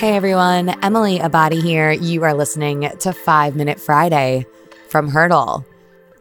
Hey 0.00 0.16
everyone, 0.16 0.70
Emily 0.82 1.18
Abadi 1.18 1.62
here. 1.62 1.90
You 1.90 2.24
are 2.24 2.32
listening 2.32 2.90
to 3.00 3.12
Five 3.12 3.54
Minute 3.54 3.78
Friday 3.78 4.46
from 4.88 5.08
Hurdle. 5.08 5.66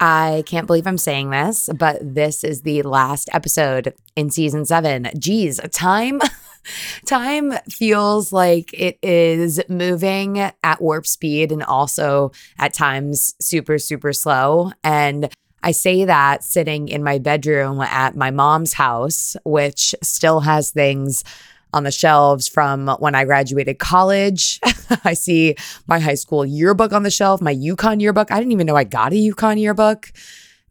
I 0.01 0.43
can't 0.45 0.67
believe 0.67 0.85
I'm 0.85 0.97
saying 0.97 1.29
this, 1.29 1.69
but 1.73 1.97
this 2.01 2.43
is 2.43 2.63
the 2.63 2.81
last 2.81 3.29
episode 3.31 3.93
in 4.17 4.31
season 4.31 4.65
seven. 4.65 5.07
Geez, 5.17 5.61
time. 5.71 6.19
Time 7.05 7.53
feels 7.69 8.33
like 8.33 8.69
it 8.73 8.99
is 9.01 9.61
moving 9.69 10.39
at 10.39 10.81
warp 10.81 11.07
speed 11.07 11.53
and 11.53 11.63
also 11.63 12.33
at 12.57 12.73
times 12.73 13.33
super, 13.39 13.77
super 13.77 14.11
slow. 14.11 14.73
And 14.83 15.33
I 15.63 15.71
say 15.71 16.03
that 16.03 16.43
sitting 16.43 16.89
in 16.89 17.01
my 17.01 17.17
bedroom 17.17 17.79
at 17.79 18.17
my 18.17 18.29
mom's 18.29 18.73
house, 18.73 19.37
which 19.45 19.95
still 20.01 20.41
has 20.41 20.69
things 20.71 21.23
on 21.73 21.83
the 21.83 21.91
shelves 21.91 22.47
from 22.47 22.87
when 22.99 23.15
I 23.15 23.25
graduated 23.25 23.79
college. 23.79 24.59
I 25.03 25.13
see 25.13 25.55
my 25.87 25.99
high 25.99 26.15
school 26.15 26.45
yearbook 26.45 26.93
on 26.93 27.03
the 27.03 27.11
shelf, 27.11 27.41
my 27.41 27.53
UConn 27.53 28.01
yearbook. 28.01 28.31
I 28.31 28.39
didn't 28.39 28.51
even 28.51 28.67
know 28.67 28.75
I 28.75 28.83
got 28.83 29.13
a 29.13 29.15
UConn 29.15 29.59
yearbook. 29.59 30.11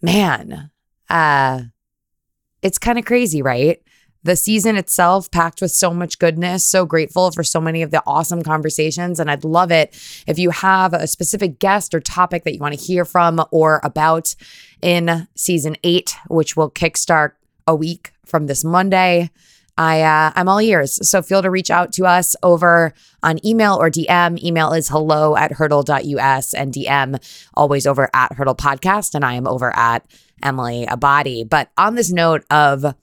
Man, 0.03 0.71
uh, 1.09 1.63
it's 2.63 2.79
kind 2.79 2.99
of 2.99 3.05
crazy, 3.05 3.43
right? 3.43 3.81
The 4.25 4.37
season 4.37 4.77
itself 4.77 5.31
packed 5.31 5.61
with 5.61 5.71
so 5.71 5.95
much 5.95 6.19
goodness. 6.19 6.65
So 6.65 6.85
grateful 6.85 7.31
for 7.31 7.45
so 7.45 7.61
many 7.61 7.83
of 7.83 7.93
the 7.93 8.03
awesome 8.07 8.43
conversations. 8.43 9.21
And 9.21 9.31
I'd 9.31 9.45
love 9.45 9.71
it 9.71 9.95
if 10.27 10.39
you 10.39 10.51
have 10.51 10.93
a 10.93 11.07
specific 11.07 11.59
guest 11.59 11.95
or 11.95 12.01
topic 12.01 12.45
that 12.45 12.53
you 12.53 12.59
want 12.59 12.75
to 12.75 12.81
hear 12.81 13.05
from 13.05 13.45
or 13.53 13.81
about 13.85 14.35
in 14.83 15.29
season 15.37 15.77
eight, 15.85 16.17
which 16.29 16.57
will 16.57 16.71
kickstart 16.71 17.33
a 17.67 17.75
week 17.75 18.13
from 18.27 18.47
this 18.47 18.65
Monday. 18.65 19.31
I 19.79 20.03
uh, 20.03 20.33
I'm 20.35 20.49
all 20.49 20.61
ears. 20.61 21.09
So 21.09 21.23
feel 21.23 21.41
to 21.41 21.51
reach 21.51 21.71
out 21.71 21.93
to 21.95 22.05
us 22.05 22.35
over 22.43 22.93
on 23.23 23.45
email 23.47 23.77
or 23.77 23.91
DM. 23.91 24.43
Email 24.43 24.73
is 24.73 24.89
hello 24.89 25.37
at 25.37 25.53
hurdle.us 25.53 26.53
and 26.53 26.75
DM 26.75 27.47
always 27.55 27.87
over 27.87 28.11
at 28.13 28.33
hurdle 28.33 28.57
podcast. 28.57 29.15
And 29.15 29.25
I 29.25 29.35
am 29.35 29.47
over 29.47 29.75
at 29.75 30.05
Emily 30.43 30.85
Abadi. 30.87 31.49
But 31.49 31.71
on 31.79 31.95
this 31.95 32.11
note 32.11 32.45
of 32.51 32.95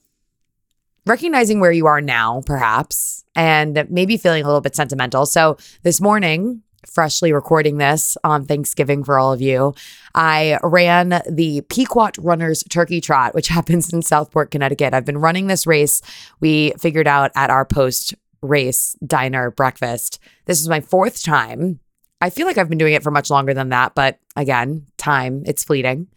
recognizing 1.06 1.62
where 1.62 1.72
you 1.72 1.86
are 1.86 2.02
now, 2.02 2.42
perhaps, 2.46 3.24
and 3.36 3.88
maybe 3.90 4.18
feeling 4.18 4.44
a 4.44 4.48
little 4.48 4.62
bit 4.62 4.76
sentimental. 4.76 5.26
So 5.26 5.58
this 5.84 6.02
morning, 6.02 6.62
freshly 6.88 7.34
recording 7.34 7.78
this 7.78 8.18
on 8.24 8.46
Thanksgiving 8.46 9.04
for 9.04 9.20
all 9.20 9.34
of 9.34 9.42
you, 9.42 9.74
I 10.14 10.60
ran 10.64 11.22
the 11.30 11.62
Pequot 11.70 12.12
Runners 12.20 12.64
Turkey 12.70 13.02
Trot, 13.02 13.34
which 13.34 13.48
happens 13.50 13.92
in 13.92 14.02
Southport, 14.02 14.52
Connecticut. 14.52 14.94
I've 14.94 15.06
been 15.06 15.18
running 15.18 15.48
this 15.48 15.68
race. 15.68 16.02
We 16.40 16.74
figured 16.80 17.08
out 17.08 17.32
at 17.36 17.50
our 17.50 17.66
post 17.66 18.16
race 18.42 18.96
diner 19.06 19.52
breakfast. 19.52 20.20
This 20.46 20.62
is 20.62 20.70
my 20.70 20.82
fourth 20.82 21.24
time. 21.24 21.80
I 22.22 22.30
feel 22.30 22.48
like 22.48 22.58
I've 22.58 22.70
been 22.70 22.78
doing 22.78 22.94
it 22.94 23.04
for 23.04 23.12
much 23.12 23.30
longer 23.30 23.54
than 23.54 23.70
that, 23.70 23.94
but 23.94 24.20
again, 24.36 24.86
time, 24.98 25.44
it's 25.46 25.64
fleeting. 25.64 26.08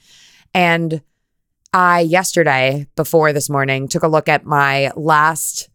And 0.54 1.02
I, 1.72 2.00
yesterday, 2.00 2.86
before 2.96 3.32
this 3.32 3.50
morning, 3.50 3.88
took 3.88 4.02
a 4.02 4.08
look 4.08 4.28
at 4.28 4.46
my 4.46 4.90
last 4.96 5.68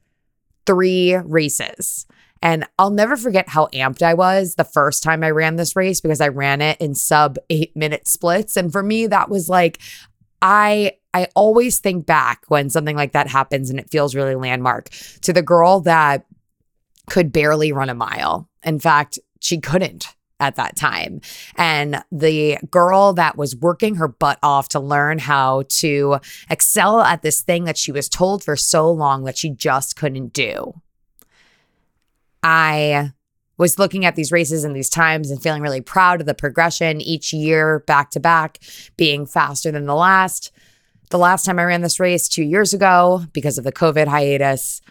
three 0.66 1.16
races. 1.16 2.06
And 2.44 2.68
I'll 2.78 2.92
never 2.92 3.16
forget 3.16 3.48
how 3.48 3.68
amped 3.68 4.04
I 4.04 4.14
was 4.14 4.56
the 4.56 4.66
first 4.66 5.02
time 5.02 5.24
I 5.24 5.32
ran 5.32 5.56
this 5.56 5.78
race 5.78 6.02
because 6.02 6.20
I 6.20 6.28
ran 6.28 6.62
it 6.62 6.80
in 6.82 6.94
sub 6.94 7.38
eight 7.50 7.74
minute 7.76 8.06
splits. 8.06 8.58
And 8.58 8.70
for 8.70 8.84
me, 8.84 9.08
that 9.08 9.30
was 9.30 9.48
like, 9.48 9.80
I 10.42 10.98
I 11.14 11.30
always 11.36 11.80
think 11.80 12.06
back 12.06 12.44
when 12.50 12.70
something 12.70 12.98
like 12.98 13.14
that 13.14 13.28
happens 13.28 13.70
and 13.70 13.80
it 13.80 13.90
feels 13.90 14.14
really 14.14 14.36
landmark 14.36 14.90
to 15.22 15.32
the 15.32 15.42
girl 15.42 15.80
that 15.82 16.26
could 17.10 17.32
barely 17.32 17.72
run 17.72 17.90
a 17.90 17.96
mile. 17.96 18.50
In 18.62 18.78
fact, 18.78 19.20
she 19.40 19.60
couldn't 19.60 20.08
at 20.42 20.58
that 20.58 20.76
time. 20.76 21.22
And 21.56 22.04
the 22.12 22.58
girl 22.70 23.14
that 23.14 23.38
was 23.38 23.56
working 23.56 23.96
her 23.96 24.10
butt 24.10 24.40
off 24.44 24.68
to 24.70 24.82
learn 24.82 25.20
how 25.20 25.64
to 25.70 26.18
excel 26.50 27.00
at 27.00 27.22
this 27.22 27.42
thing 27.42 27.64
that 27.64 27.78
she 27.78 27.94
was 27.94 28.10
told 28.10 28.44
for 28.44 28.58
so 28.58 28.92
long 28.92 29.24
that 29.24 29.38
she 29.38 29.50
just 29.50 29.96
couldn't 29.96 30.34
do. 30.34 30.74
I 32.44 33.12
was 33.58 33.80
looking 33.80 34.06
at 34.06 34.16
these 34.16 34.32
races 34.32 34.64
and 34.64 34.76
these 34.76 34.90
times 34.90 35.32
and 35.32 35.42
feeling 35.42 35.62
really 35.62 35.82
proud 35.82 36.20
of 36.22 36.28
the 36.28 36.34
progression 36.34 37.02
each 37.02 37.34
year 37.34 37.80
back 37.88 38.10
to 38.12 38.20
back, 38.20 38.60
being 38.98 39.26
faster 39.26 39.72
than 39.72 39.86
the 39.86 39.96
last. 39.96 40.52
The 41.10 41.18
last 41.18 41.46
time 41.46 41.60
I 41.60 41.66
ran 41.66 41.82
this 41.82 42.00
race 42.00 42.28
two 42.28 42.44
years 42.44 42.74
ago, 42.74 43.24
because 43.34 43.58
of 43.58 43.64
the 43.64 43.72
COVID 43.72 44.08
hiatus, 44.08 44.82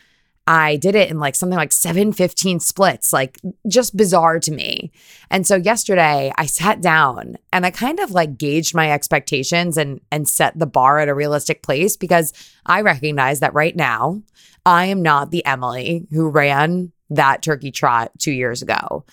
I 0.46 0.76
did 0.76 0.96
it 0.96 1.10
in 1.10 1.20
like 1.20 1.36
something 1.36 1.56
like 1.56 1.72
715 1.72 2.60
splits, 2.60 3.12
like 3.12 3.38
just 3.68 3.96
bizarre 3.96 4.40
to 4.40 4.50
me. 4.50 4.90
And 5.30 5.46
so 5.46 5.54
yesterday 5.54 6.32
I 6.36 6.46
sat 6.46 6.80
down 6.80 7.36
and 7.52 7.64
I 7.64 7.70
kind 7.70 8.00
of 8.00 8.10
like 8.10 8.38
gauged 8.38 8.74
my 8.74 8.90
expectations 8.90 9.76
and 9.76 10.00
and 10.10 10.28
set 10.28 10.58
the 10.58 10.66
bar 10.66 10.98
at 10.98 11.08
a 11.08 11.14
realistic 11.14 11.62
place 11.62 11.96
because 11.96 12.32
I 12.66 12.80
recognize 12.80 13.40
that 13.40 13.54
right 13.54 13.76
now 13.76 14.22
I 14.66 14.86
am 14.86 15.02
not 15.02 15.30
the 15.30 15.44
Emily 15.46 16.06
who 16.10 16.28
ran 16.28 16.92
that 17.14 17.42
turkey 17.42 17.70
trot 17.70 18.10
2 18.18 18.32
years 18.32 18.62
ago. 18.62 19.04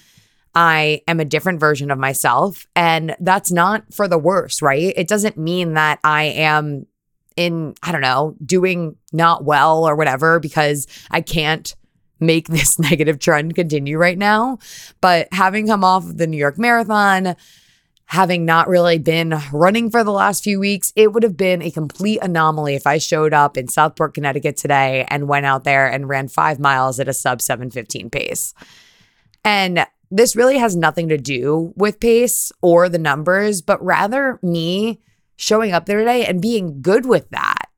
I 0.55 1.01
am 1.07 1.19
a 1.19 1.25
different 1.25 1.59
version 1.59 1.91
of 1.91 1.99
myself 1.99 2.67
and 2.75 3.15
that's 3.19 3.51
not 3.51 3.93
for 3.93 4.07
the 4.07 4.17
worse, 4.17 4.61
right? 4.61 4.93
It 4.95 5.07
doesn't 5.07 5.37
mean 5.37 5.73
that 5.73 5.99
I 6.03 6.23
am 6.23 6.87
in, 7.35 7.75
I 7.83 7.91
don't 7.91 8.01
know, 8.01 8.35
doing 8.45 8.95
not 9.13 9.45
well 9.45 9.87
or 9.87 9.95
whatever 9.95 10.39
because 10.39 10.87
I 11.11 11.21
can't 11.21 11.73
make 12.19 12.47
this 12.49 12.79
negative 12.79 13.19
trend 13.19 13.55
continue 13.55 13.97
right 13.97 14.17
now. 14.17 14.59
But 15.01 15.27
having 15.31 15.67
come 15.67 15.83
off 15.83 16.03
of 16.03 16.17
the 16.17 16.27
New 16.27 16.37
York 16.37 16.57
Marathon, 16.57 17.35
having 18.09 18.43
not 18.43 18.67
really 18.67 18.97
been 18.97 19.39
running 19.53 19.91
for 19.91 20.03
the 20.03 20.11
last 20.11 20.43
few 20.43 20.59
weeks, 20.59 20.91
it 20.95 21.13
would 21.13 21.21
have 21.21 21.37
been 21.37 21.61
a 21.61 21.69
complete 21.69 22.17
anomaly 22.23 22.73
if 22.73 22.87
I 22.87 22.97
showed 22.97 23.35
up 23.35 23.55
in 23.55 23.67
Southport, 23.67 24.15
Connecticut 24.15 24.57
today 24.57 25.05
and 25.09 25.27
went 25.27 25.45
out 25.45 25.63
there 25.63 25.85
and 25.85 26.09
ran 26.09 26.27
five 26.27 26.59
miles 26.59 26.99
at 26.99 27.07
a 27.07 27.13
sub 27.13 27.39
715 27.39 28.09
pace. 28.09 28.55
And 29.45 29.85
this 30.09 30.35
really 30.35 30.57
has 30.57 30.75
nothing 30.75 31.07
to 31.09 31.19
do 31.19 31.71
with 31.75 31.99
pace 31.99 32.51
or 32.63 32.89
the 32.89 32.97
numbers, 32.97 33.61
but 33.61 33.83
rather 33.85 34.39
me 34.41 34.99
showing 35.35 35.71
up 35.71 35.85
there 35.85 35.99
today 35.99 36.25
and 36.25 36.41
being 36.41 36.81
good 36.81 37.05
with 37.05 37.29
that. 37.29 37.69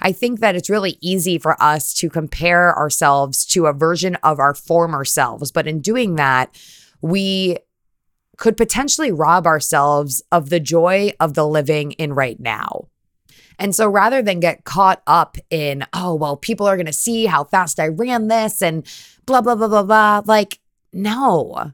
I 0.00 0.12
think 0.12 0.40
that 0.40 0.56
it's 0.56 0.70
really 0.70 0.96
easy 1.02 1.38
for 1.38 1.62
us 1.62 1.92
to 1.94 2.08
compare 2.08 2.74
ourselves 2.74 3.44
to 3.48 3.66
a 3.66 3.74
version 3.74 4.16
of 4.22 4.38
our 4.38 4.54
former 4.54 5.04
selves. 5.04 5.52
But 5.52 5.66
in 5.66 5.80
doing 5.80 6.14
that, 6.14 6.58
we 7.02 7.58
could 8.38 8.56
potentially 8.56 9.12
rob 9.12 9.46
ourselves 9.46 10.22
of 10.32 10.48
the 10.48 10.60
joy 10.60 11.12
of 11.20 11.34
the 11.34 11.46
living 11.46 11.92
in 11.92 12.14
right 12.14 12.40
now. 12.40 12.88
And 13.58 13.74
so 13.74 13.88
rather 13.88 14.22
than 14.22 14.40
get 14.40 14.64
caught 14.64 15.02
up 15.06 15.36
in, 15.50 15.84
oh, 15.92 16.14
well, 16.14 16.36
people 16.36 16.66
are 16.66 16.76
going 16.76 16.86
to 16.86 16.92
see 16.92 17.26
how 17.26 17.44
fast 17.44 17.80
I 17.80 17.88
ran 17.88 18.28
this 18.28 18.62
and 18.62 18.86
blah, 19.26 19.40
blah, 19.40 19.56
blah, 19.56 19.68
blah, 19.68 19.82
blah, 19.82 20.22
like, 20.24 20.60
no. 20.92 21.72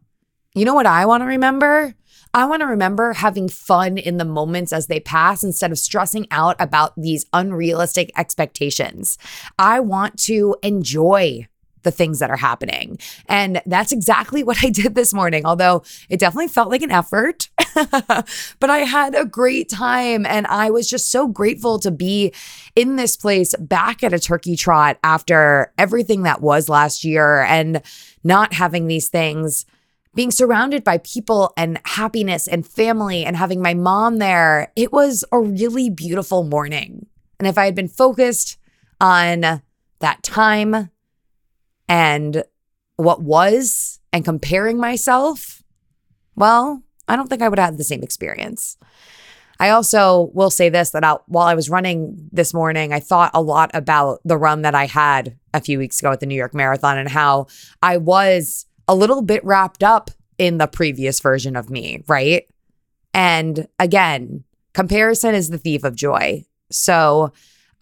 You 0.54 0.64
know 0.64 0.74
what 0.74 0.86
I 0.86 1.04
want 1.04 1.20
to 1.20 1.26
remember? 1.26 1.94
I 2.32 2.46
want 2.46 2.62
to 2.62 2.66
remember 2.66 3.12
having 3.12 3.48
fun 3.48 3.98
in 3.98 4.16
the 4.16 4.24
moments 4.24 4.72
as 4.72 4.86
they 4.86 4.98
pass 4.98 5.44
instead 5.44 5.70
of 5.70 5.78
stressing 5.78 6.26
out 6.30 6.56
about 6.58 6.92
these 6.96 7.26
unrealistic 7.32 8.10
expectations. 8.16 9.18
I 9.58 9.80
want 9.80 10.18
to 10.20 10.56
enjoy 10.62 11.46
the 11.84 11.90
things 11.90 12.18
that 12.18 12.30
are 12.30 12.36
happening. 12.36 12.98
And 13.28 13.62
that's 13.66 13.92
exactly 13.92 14.42
what 14.42 14.62
I 14.64 14.70
did 14.70 14.94
this 14.94 15.14
morning, 15.14 15.46
although 15.46 15.82
it 16.08 16.18
definitely 16.18 16.48
felt 16.48 16.70
like 16.70 16.82
an 16.82 16.90
effort. 16.90 17.48
but 17.74 18.70
I 18.70 18.78
had 18.78 19.14
a 19.14 19.24
great 19.24 19.68
time 19.68 20.26
and 20.26 20.46
I 20.48 20.70
was 20.70 20.88
just 20.88 21.10
so 21.10 21.28
grateful 21.28 21.78
to 21.80 21.90
be 21.90 22.32
in 22.74 22.96
this 22.96 23.16
place 23.16 23.54
back 23.58 24.02
at 24.02 24.12
a 24.12 24.18
turkey 24.18 24.56
trot 24.56 24.98
after 25.04 25.72
everything 25.78 26.22
that 26.22 26.40
was 26.40 26.68
last 26.68 27.04
year 27.04 27.42
and 27.42 27.82
not 28.24 28.52
having 28.52 28.86
these 28.86 29.08
things 29.08 29.66
being 30.14 30.30
surrounded 30.30 30.84
by 30.84 30.98
people 30.98 31.52
and 31.56 31.80
happiness 31.84 32.46
and 32.46 32.66
family 32.66 33.24
and 33.24 33.36
having 33.36 33.60
my 33.60 33.74
mom 33.74 34.18
there, 34.18 34.72
it 34.76 34.92
was 34.92 35.24
a 35.32 35.40
really 35.40 35.90
beautiful 35.90 36.44
morning. 36.44 37.06
And 37.38 37.48
if 37.48 37.58
I 37.58 37.64
had 37.64 37.74
been 37.74 37.88
focused 37.88 38.58
on 39.00 39.60
that 40.00 40.22
time 40.22 40.90
and 41.88 42.44
what 42.96 43.22
was 43.22 44.00
and 44.12 44.24
comparing 44.24 44.78
myself, 44.78 45.62
well, 46.36 46.82
I 47.08 47.16
don't 47.16 47.28
think 47.28 47.42
I 47.42 47.48
would 47.48 47.58
have 47.58 47.76
the 47.76 47.84
same 47.84 48.02
experience. 48.02 48.76
I 49.60 49.70
also 49.70 50.30
will 50.34 50.50
say 50.50 50.68
this 50.68 50.90
that 50.90 51.04
I, 51.04 51.16
while 51.26 51.46
I 51.46 51.54
was 51.54 51.70
running 51.70 52.28
this 52.32 52.52
morning, 52.52 52.92
I 52.92 53.00
thought 53.00 53.30
a 53.34 53.42
lot 53.42 53.70
about 53.74 54.20
the 54.24 54.36
run 54.36 54.62
that 54.62 54.74
I 54.74 54.86
had 54.86 55.38
a 55.52 55.60
few 55.60 55.78
weeks 55.78 56.00
ago 56.00 56.10
at 56.12 56.20
the 56.20 56.26
New 56.26 56.34
York 56.34 56.54
Marathon 56.54 56.98
and 56.98 57.08
how 57.08 57.46
I 57.82 57.98
was 57.98 58.66
a 58.88 58.94
little 58.94 59.22
bit 59.22 59.44
wrapped 59.44 59.82
up 59.82 60.10
in 60.38 60.58
the 60.58 60.66
previous 60.66 61.20
version 61.20 61.56
of 61.56 61.70
me, 61.70 62.02
right? 62.08 62.46
And 63.12 63.68
again, 63.78 64.44
comparison 64.72 65.34
is 65.34 65.50
the 65.50 65.58
thief 65.58 65.84
of 65.84 65.94
joy. 65.94 66.44
So 66.70 67.32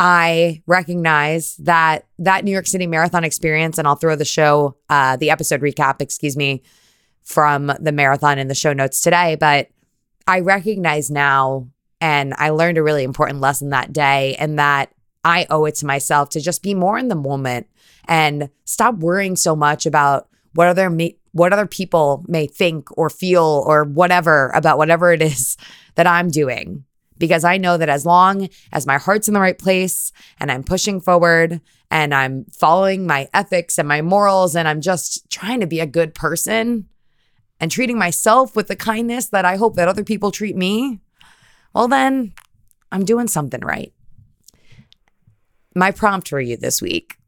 I 0.04 0.64
recognize 0.66 1.54
that 1.58 2.06
that 2.18 2.44
New 2.44 2.50
York 2.50 2.66
City 2.66 2.88
Marathon 2.88 3.22
experience, 3.22 3.78
and 3.78 3.86
I'll 3.86 3.94
throw 3.94 4.16
the 4.16 4.24
show, 4.24 4.76
uh, 4.90 5.14
the 5.16 5.30
episode 5.30 5.60
recap, 5.60 6.02
excuse 6.02 6.36
me, 6.36 6.64
from 7.22 7.70
the 7.78 7.92
marathon 7.92 8.36
in 8.40 8.48
the 8.48 8.54
show 8.56 8.72
notes 8.72 9.00
today. 9.00 9.36
But 9.36 9.68
I 10.26 10.40
recognize 10.40 11.08
now, 11.08 11.68
and 12.00 12.34
I 12.36 12.50
learned 12.50 12.78
a 12.78 12.82
really 12.82 13.04
important 13.04 13.40
lesson 13.40 13.70
that 13.70 13.92
day, 13.92 14.34
and 14.40 14.58
that 14.58 14.92
I 15.22 15.46
owe 15.50 15.66
it 15.66 15.76
to 15.76 15.86
myself 15.86 16.30
to 16.30 16.40
just 16.40 16.64
be 16.64 16.74
more 16.74 16.98
in 16.98 17.06
the 17.06 17.14
moment 17.14 17.68
and 18.06 18.50
stop 18.64 18.96
worrying 18.96 19.36
so 19.36 19.54
much 19.54 19.86
about 19.86 20.28
what 20.54 20.66
other 20.66 20.90
what 21.30 21.52
other 21.52 21.66
people 21.66 22.24
may 22.26 22.48
think 22.48 22.88
or 22.98 23.08
feel 23.08 23.62
or 23.68 23.84
whatever 23.84 24.50
about 24.52 24.78
whatever 24.78 25.12
it 25.12 25.22
is 25.22 25.56
that 25.94 26.08
I'm 26.08 26.28
doing 26.28 26.86
because 27.22 27.44
I 27.44 27.56
know 27.56 27.76
that 27.76 27.88
as 27.88 28.04
long 28.04 28.48
as 28.72 28.84
my 28.84 28.98
heart's 28.98 29.28
in 29.28 29.34
the 29.34 29.38
right 29.38 29.56
place 29.56 30.10
and 30.40 30.50
I'm 30.50 30.64
pushing 30.64 31.00
forward 31.00 31.60
and 31.88 32.12
I'm 32.12 32.46
following 32.46 33.06
my 33.06 33.28
ethics 33.32 33.78
and 33.78 33.86
my 33.86 34.02
morals 34.02 34.56
and 34.56 34.66
I'm 34.66 34.80
just 34.80 35.30
trying 35.30 35.60
to 35.60 35.68
be 35.68 35.78
a 35.78 35.86
good 35.86 36.16
person 36.16 36.88
and 37.60 37.70
treating 37.70 37.96
myself 37.96 38.56
with 38.56 38.66
the 38.66 38.74
kindness 38.74 39.28
that 39.28 39.44
I 39.44 39.54
hope 39.54 39.76
that 39.76 39.86
other 39.86 40.02
people 40.02 40.32
treat 40.32 40.56
me, 40.56 40.98
well, 41.72 41.86
then 41.86 42.32
I'm 42.90 43.04
doing 43.04 43.28
something 43.28 43.60
right. 43.60 43.92
My 45.76 45.92
prompt 45.92 46.28
for 46.28 46.40
you 46.40 46.56
this 46.56 46.82
week. 46.82 47.18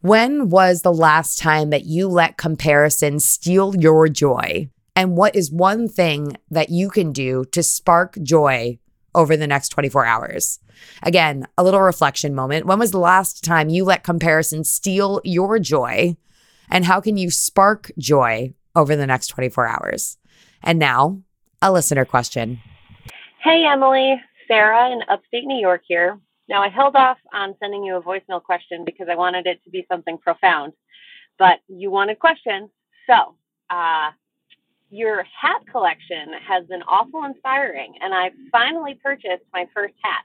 When 0.00 0.48
was 0.48 0.80
the 0.80 0.94
last 0.94 1.38
time 1.38 1.68
that 1.68 1.84
you 1.84 2.08
let 2.08 2.38
comparison 2.38 3.20
steal 3.20 3.76
your 3.76 4.08
joy? 4.08 4.70
And 4.96 5.14
what 5.14 5.36
is 5.36 5.52
one 5.52 5.88
thing 5.88 6.38
that 6.50 6.70
you 6.70 6.88
can 6.88 7.12
do 7.12 7.44
to 7.52 7.62
spark 7.62 8.16
joy 8.22 8.78
over 9.14 9.36
the 9.36 9.46
next 9.46 9.68
24 9.70 10.04
hours. 10.04 10.58
Again, 11.02 11.46
a 11.56 11.64
little 11.64 11.80
reflection 11.80 12.34
moment. 12.34 12.66
When 12.66 12.78
was 12.78 12.90
the 12.90 12.98
last 12.98 13.44
time 13.44 13.68
you 13.68 13.84
let 13.84 14.04
comparison 14.04 14.64
steal 14.64 15.20
your 15.24 15.58
joy? 15.58 16.16
And 16.70 16.84
how 16.84 17.00
can 17.00 17.16
you 17.16 17.30
spark 17.30 17.90
joy 17.98 18.54
over 18.74 18.96
the 18.96 19.06
next 19.06 19.28
24 19.28 19.66
hours? 19.66 20.18
And 20.62 20.78
now, 20.78 21.20
a 21.62 21.72
listener 21.72 22.04
question. 22.04 22.60
Hey, 23.42 23.64
Emily. 23.70 24.20
Sarah 24.48 24.90
in 24.90 25.00
upstate 25.08 25.44
New 25.44 25.58
York 25.58 25.82
here. 25.86 26.18
Now, 26.48 26.62
I 26.62 26.68
held 26.68 26.96
off 26.96 27.18
on 27.32 27.54
sending 27.58 27.84
you 27.84 27.96
a 27.96 28.02
voicemail 28.02 28.42
question 28.42 28.84
because 28.84 29.08
I 29.10 29.16
wanted 29.16 29.46
it 29.46 29.62
to 29.64 29.70
be 29.70 29.86
something 29.90 30.18
profound, 30.18 30.74
but 31.38 31.60
you 31.68 31.90
wanted 31.90 32.18
questions. 32.18 32.68
So, 33.06 33.36
uh, 33.70 34.10
your 34.94 35.24
hat 35.24 35.62
collection 35.70 36.32
has 36.46 36.64
been 36.66 36.82
awful 36.82 37.24
inspiring, 37.24 37.94
and 38.00 38.14
I 38.14 38.30
finally 38.52 38.94
purchased 39.02 39.42
my 39.52 39.66
first 39.74 39.94
hat. 40.02 40.22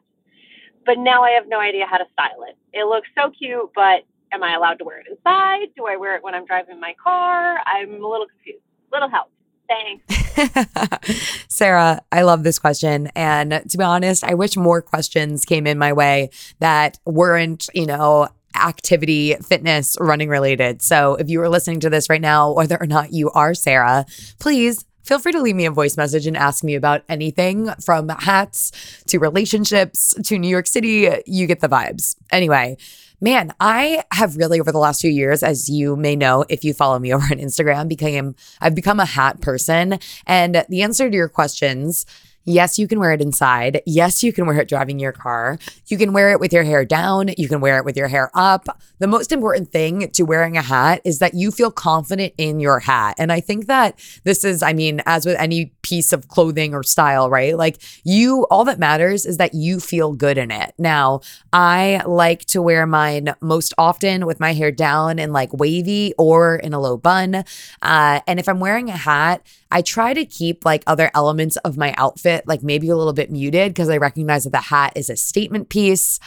But 0.86 1.00
now 1.00 1.24
I 1.24 1.32
have 1.32 1.48
no 1.48 1.60
idea 1.60 1.88
how 1.90 1.98
to 1.98 2.06
style 2.14 2.44
it. 2.48 2.56
It 2.72 2.86
looks 2.86 3.08
so 3.18 3.32
cute, 3.32 3.72
but 3.74 4.04
am 4.32 4.44
I 4.44 4.54
allowed 4.54 4.76
to 4.76 4.86
wear 4.86 5.00
it 5.00 5.08
inside? 5.10 5.70
Do 5.76 5.88
I 5.88 5.98
wear 5.98 6.16
it 6.16 6.24
when 6.24 6.36
I'm 6.36 6.46
driving 6.46 6.80
my 6.80 6.94
car? 7.04 7.58
I'm 7.66 8.04
a 8.04 8.08
little 8.08 8.28
confused. 8.28 8.64
Little 8.92 9.10
help. 9.10 9.32
Thanks. 9.68 11.46
Sarah, 11.48 12.02
I 12.12 12.22
love 12.22 12.44
this 12.44 12.60
question. 12.60 13.08
And 13.16 13.64
to 13.70 13.78
be 13.78 13.84
honest, 13.84 14.24
I 14.24 14.36
wish 14.36 14.56
more 14.56 14.82
questions 14.82 15.46
came 15.46 15.66
in 15.66 15.78
my 15.78 15.94
way 15.94 16.30
that 16.60 17.00
weren't, 17.06 17.68
you 17.74 17.86
know, 17.86 18.30
activity, 18.56 19.36
fitness, 19.36 19.98
running 20.00 20.30
related. 20.30 20.82
So 20.82 21.16
if 21.16 21.30
you 21.30 21.42
are 21.42 21.50
listening 21.50 21.80
to 21.82 21.90
this 21.90 22.10
right 22.10 22.22
now, 22.22 22.54
whether 22.54 22.78
or 22.80 22.88
not 22.88 23.14
you 23.14 23.30
are 23.32 23.54
Sarah, 23.54 24.06
please 24.40 24.86
feel 25.04 25.20
free 25.20 25.32
to 25.32 25.42
leave 25.42 25.56
me 25.56 25.66
a 25.66 25.72
voice 25.72 25.98
message 25.98 26.28
and 26.28 26.38
ask 26.38 26.64
me 26.64 26.76
about 26.76 27.04
anything 27.10 27.70
from 27.84 28.10
hats 28.10 28.72
to 29.08 29.18
relationships 29.18 30.14
to 30.24 30.38
New 30.38 30.48
York 30.48 30.68
City. 30.68 31.10
You 31.26 31.48
get 31.48 31.62
the 31.62 31.70
vibes. 31.70 32.16
Anyway, 32.32 32.78
man, 33.22 33.54
I 33.60 34.04
have 34.12 34.38
really 34.38 34.60
over 34.60 34.72
the 34.72 34.78
last 34.78 35.02
few 35.02 35.10
years, 35.10 35.42
as 35.42 35.70
you 35.70 35.96
may 35.96 36.16
know 36.16 36.46
if 36.50 36.64
you 36.64 36.74
follow 36.74 37.00
me 37.00 37.14
over 37.16 37.26
on 37.26 37.40
Instagram, 37.40 37.88
became 37.88 38.36
I've 38.62 38.76
become 38.76 39.00
a 39.00 39.06
hat 39.06 39.42
person. 39.42 40.00
And 40.26 40.64
the 40.70 40.82
answer 40.82 41.10
to 41.10 41.16
your 41.16 41.30
questions 41.30 42.06
Yes, 42.50 42.80
you 42.80 42.88
can 42.88 43.00
wear 43.00 43.12
it 43.12 43.22
inside. 43.22 43.84
Yes, 43.86 44.24
you 44.24 44.34
can 44.34 44.48
wear 44.48 44.60
it 44.60 44.68
driving 44.68 44.98
your 44.98 45.12
car. 45.12 45.60
You 45.86 46.00
can 46.00 46.14
wear 46.14 46.32
it 46.32 46.40
with 46.40 46.52
your 46.52 46.64
hair 46.64 46.84
down. 46.84 47.30
You 47.38 47.48
can 47.48 47.62
wear 47.62 47.78
it 47.78 47.86
with 47.86 47.96
your 47.96 48.08
hair 48.08 48.32
up. 48.34 48.66
The 48.98 49.06
most 49.06 49.32
important 49.32 49.72
thing 49.72 50.10
to 50.10 50.24
wearing 50.24 50.58
a 50.58 50.64
hat 50.64 51.00
is 51.04 51.20
that 51.20 51.36
you 51.36 51.52
feel 51.52 51.70
confident 51.70 52.34
in 52.40 52.60
your 52.60 52.80
hat. 52.80 53.14
And 53.20 53.32
I 53.32 53.40
think 53.40 53.68
that 53.68 54.00
this 54.24 54.44
is, 54.44 54.64
I 54.64 54.74
mean, 54.74 55.00
as 55.06 55.28
with 55.28 55.40
any 55.40 55.68
piece 55.84 56.12
of 56.12 56.28
clothing 56.28 56.74
or 56.74 56.82
style, 56.82 57.30
right? 57.30 57.56
Like 57.56 57.78
you, 58.04 58.48
all 58.50 58.66
that 58.66 58.80
matters 58.80 59.28
is 59.28 59.38
that 59.38 59.54
you 59.54 59.80
feel 59.80 60.14
good 60.14 60.40
in 60.40 60.50
it. 60.50 60.74
Now, 60.80 61.22
I 61.54 62.02
like 62.08 62.46
to 62.46 62.64
wear 62.64 62.88
mine 62.88 63.36
most 63.42 63.76
often 63.78 64.26
with 64.26 64.40
my 64.40 64.54
hair 64.54 64.72
down 64.72 65.20
and 65.20 65.32
like 65.32 65.54
wavy 65.54 66.16
or 66.18 66.56
in 66.56 66.74
a 66.74 66.80
low 66.80 66.98
bun. 66.98 67.44
Uh, 67.84 68.22
and 68.26 68.40
if 68.40 68.50
I'm 68.50 68.60
wearing 68.60 68.90
a 68.90 68.98
hat, 68.98 69.46
I 69.72 69.82
try 69.82 70.14
to 70.14 70.26
keep 70.26 70.66
like 70.66 70.84
other 70.88 71.12
elements 71.14 71.56
of 71.58 71.78
my 71.78 71.94
outfit, 71.96 72.39
like 72.48 72.64
maybe 72.64 72.90
a 72.90 72.96
little 72.96 73.14
bit 73.14 73.32
muted 73.32 73.74
because 73.74 73.90
I 73.90 73.98
recognize 73.98 74.44
that 74.44 74.52
the 74.52 74.58
hat 74.58 74.94
is 74.96 75.10
a 75.10 75.16
statement 75.16 75.70
piece. 75.70 76.20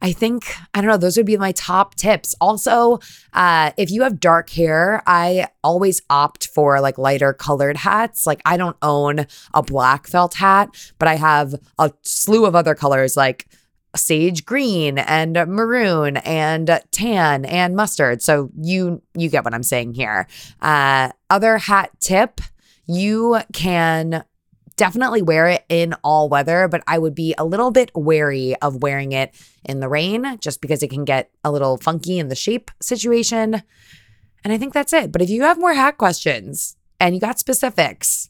I 0.00 0.12
think, 0.12 0.44
I 0.74 0.80
don't 0.80 0.88
know, 0.88 0.96
those 0.96 1.16
would 1.16 1.26
be 1.26 1.36
my 1.36 1.52
top 1.52 1.96
tips. 1.96 2.34
Also, 2.40 3.00
uh, 3.32 3.72
if 3.76 3.90
you 3.90 4.02
have 4.02 4.20
dark 4.20 4.48
hair, 4.50 5.02
I 5.06 5.48
always 5.64 6.00
opt 6.08 6.46
for 6.46 6.80
like 6.80 6.98
lighter 6.98 7.32
colored 7.32 7.78
hats. 7.78 8.24
Like, 8.26 8.40
I 8.44 8.56
don't 8.56 8.76
own 8.80 9.26
a 9.54 9.62
black 9.62 10.06
felt 10.06 10.34
hat, 10.34 10.68
but 10.98 11.08
I 11.08 11.16
have 11.16 11.54
a 11.78 11.92
slew 12.02 12.46
of 12.46 12.54
other 12.54 12.76
colors 12.76 13.16
like 13.16 13.48
sage 13.96 14.44
green 14.44 14.98
and 14.98 15.34
maroon 15.48 16.18
and 16.18 16.80
tan 16.92 17.44
and 17.44 17.74
mustard. 17.74 18.22
So 18.22 18.50
you 18.60 19.02
you 19.14 19.28
get 19.28 19.44
what 19.44 19.54
I'm 19.54 19.62
saying 19.62 19.94
here. 19.94 20.26
Uh, 20.60 21.10
other 21.30 21.58
hat 21.58 21.90
tip 22.00 22.40
you 22.86 23.40
can 23.52 24.24
definitely 24.78 25.20
wear 25.20 25.48
it 25.48 25.64
in 25.68 25.94
all 26.02 26.30
weather, 26.30 26.68
but 26.68 26.82
I 26.86 26.98
would 26.98 27.14
be 27.14 27.34
a 27.36 27.44
little 27.44 27.70
bit 27.70 27.90
wary 27.94 28.56
of 28.62 28.82
wearing 28.82 29.12
it 29.12 29.34
in 29.64 29.80
the 29.80 29.88
rain 29.88 30.38
just 30.40 30.62
because 30.62 30.82
it 30.82 30.88
can 30.88 31.04
get 31.04 31.30
a 31.44 31.52
little 31.52 31.76
funky 31.76 32.18
in 32.18 32.28
the 32.28 32.34
shape 32.34 32.70
situation. 32.80 33.62
And 34.42 34.52
I 34.52 34.56
think 34.56 34.72
that's 34.72 34.94
it. 34.94 35.12
But 35.12 35.20
if 35.20 35.28
you 35.28 35.42
have 35.42 35.58
more 35.58 35.74
hat 35.74 35.98
questions, 35.98 36.77
and 37.00 37.14
you 37.14 37.20
got 37.20 37.38
specifics, 37.38 38.28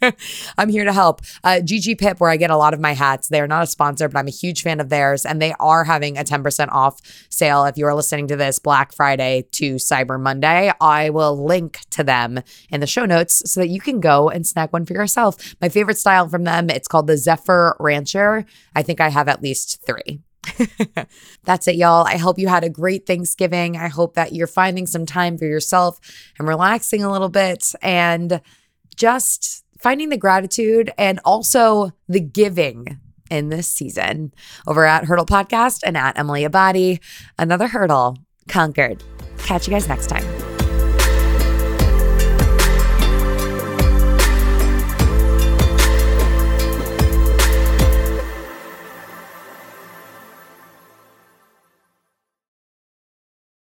I'm 0.58 0.68
here 0.68 0.84
to 0.84 0.92
help. 0.92 1.20
Uh, 1.44 1.60
Gigi 1.60 1.94
Pip, 1.94 2.20
where 2.20 2.30
I 2.30 2.36
get 2.36 2.50
a 2.50 2.56
lot 2.56 2.74
of 2.74 2.80
my 2.80 2.92
hats, 2.92 3.28
they're 3.28 3.46
not 3.46 3.64
a 3.64 3.66
sponsor, 3.66 4.08
but 4.08 4.18
I'm 4.18 4.28
a 4.28 4.30
huge 4.30 4.62
fan 4.62 4.80
of 4.80 4.88
theirs. 4.88 5.26
And 5.26 5.42
they 5.42 5.54
are 5.60 5.84
having 5.84 6.16
a 6.16 6.24
10% 6.24 6.68
off 6.70 7.00
sale. 7.28 7.64
If 7.64 7.76
you 7.76 7.86
are 7.86 7.94
listening 7.94 8.28
to 8.28 8.36
this 8.36 8.58
Black 8.58 8.92
Friday 8.92 9.46
to 9.52 9.74
Cyber 9.76 10.20
Monday, 10.20 10.72
I 10.80 11.10
will 11.10 11.44
link 11.44 11.80
to 11.90 12.02
them 12.02 12.40
in 12.70 12.80
the 12.80 12.86
show 12.86 13.04
notes 13.04 13.42
so 13.50 13.60
that 13.60 13.68
you 13.68 13.80
can 13.80 14.00
go 14.00 14.30
and 14.30 14.46
snag 14.46 14.72
one 14.72 14.86
for 14.86 14.94
yourself. 14.94 15.54
My 15.60 15.68
favorite 15.68 15.98
style 15.98 16.28
from 16.28 16.44
them, 16.44 16.70
it's 16.70 16.88
called 16.88 17.06
the 17.06 17.16
Zephyr 17.16 17.76
Rancher. 17.78 18.46
I 18.74 18.82
think 18.82 19.00
I 19.00 19.10
have 19.10 19.28
at 19.28 19.42
least 19.42 19.84
three. 19.84 20.20
That's 21.44 21.68
it, 21.68 21.76
y'all. 21.76 22.06
I 22.06 22.16
hope 22.16 22.38
you 22.38 22.48
had 22.48 22.64
a 22.64 22.70
great 22.70 23.06
Thanksgiving. 23.06 23.76
I 23.76 23.88
hope 23.88 24.14
that 24.14 24.32
you're 24.32 24.46
finding 24.46 24.86
some 24.86 25.06
time 25.06 25.38
for 25.38 25.46
yourself 25.46 25.98
and 26.38 26.46
relaxing 26.46 27.02
a 27.02 27.10
little 27.10 27.28
bit 27.28 27.72
and 27.82 28.40
just 28.96 29.64
finding 29.78 30.08
the 30.08 30.16
gratitude 30.16 30.92
and 30.98 31.20
also 31.24 31.92
the 32.08 32.20
giving 32.20 32.98
in 33.30 33.48
this 33.48 33.68
season 33.68 34.32
over 34.66 34.84
at 34.84 35.04
Hurdle 35.04 35.26
Podcast 35.26 35.80
and 35.84 35.96
at 35.96 36.18
Emily 36.18 36.44
Abadi. 36.44 37.00
Another 37.38 37.68
hurdle 37.68 38.18
conquered. 38.48 39.02
Catch 39.38 39.66
you 39.66 39.72
guys 39.72 39.88
next 39.88 40.08
time. 40.08 40.37